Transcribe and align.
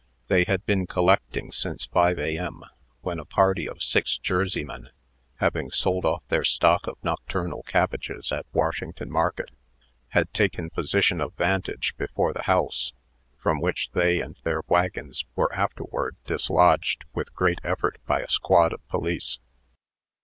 They 0.29 0.45
had 0.45 0.65
been 0.65 0.87
collecting 0.87 1.51
since 1.51 1.85
five 1.85 2.17
A.M., 2.17 2.63
when 3.01 3.19
a 3.19 3.23
party 3.25 3.69
of 3.69 3.83
six 3.83 4.17
Jerseymen, 4.17 4.89
having 5.35 5.69
sold 5.69 6.05
off 6.05 6.23
their 6.27 6.43
stock 6.43 6.87
of 6.87 6.97
nocturnal 7.03 7.61
cabbages 7.61 8.31
at 8.31 8.47
Washington 8.51 9.11
Market, 9.11 9.51
had 10.09 10.33
taken 10.33 10.71
position 10.71 11.21
of 11.21 11.35
vantage 11.35 11.95
before 11.97 12.33
the 12.33 12.41
house, 12.45 12.93
from 13.37 13.61
which 13.61 13.91
they 13.91 14.21
and 14.21 14.35
their 14.41 14.63
wagons 14.67 15.23
were 15.35 15.53
afterward 15.53 16.15
dislodged 16.25 17.05
with 17.13 17.35
great 17.35 17.61
effort 17.63 17.99
by 18.07 18.21
a 18.21 18.27
squad 18.27 18.73
of 18.73 18.81
police. 18.87 19.37